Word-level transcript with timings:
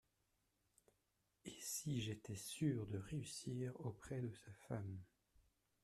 Et 1.45 1.53
si 1.59 2.01
j’étais 2.01 2.35
sûr 2.35 2.87
de 2.87 2.97
réussir 2.97 3.73
auprès 3.85 4.19
de 4.19 4.33
sa 4.33 4.51
femme… 4.67 4.97